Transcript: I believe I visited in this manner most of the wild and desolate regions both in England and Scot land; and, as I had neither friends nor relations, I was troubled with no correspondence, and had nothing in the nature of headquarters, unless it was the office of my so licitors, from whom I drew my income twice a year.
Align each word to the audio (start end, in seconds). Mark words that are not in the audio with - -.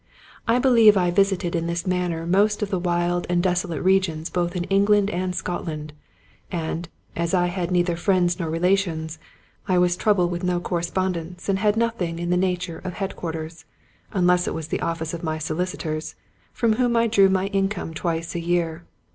I 0.47 0.57
believe 0.57 0.97
I 0.97 1.11
visited 1.11 1.55
in 1.55 1.67
this 1.67 1.85
manner 1.85 2.25
most 2.25 2.63
of 2.63 2.71
the 2.71 2.79
wild 2.79 3.27
and 3.29 3.43
desolate 3.43 3.83
regions 3.83 4.31
both 4.31 4.55
in 4.55 4.63
England 4.63 5.11
and 5.11 5.35
Scot 5.35 5.67
land; 5.67 5.93
and, 6.51 6.89
as 7.15 7.35
I 7.35 7.45
had 7.45 7.69
neither 7.69 7.95
friends 7.95 8.39
nor 8.39 8.49
relations, 8.49 9.19
I 9.67 9.77
was 9.77 9.95
troubled 9.95 10.31
with 10.31 10.43
no 10.43 10.59
correspondence, 10.59 11.49
and 11.49 11.59
had 11.59 11.77
nothing 11.77 12.17
in 12.17 12.31
the 12.31 12.35
nature 12.35 12.79
of 12.83 12.93
headquarters, 12.93 13.65
unless 14.11 14.47
it 14.47 14.55
was 14.55 14.69
the 14.69 14.81
office 14.81 15.13
of 15.13 15.21
my 15.21 15.37
so 15.37 15.53
licitors, 15.55 16.15
from 16.51 16.77
whom 16.77 16.97
I 16.97 17.05
drew 17.05 17.29
my 17.29 17.45
income 17.49 17.93
twice 17.93 18.33
a 18.33 18.39
year. 18.39 18.85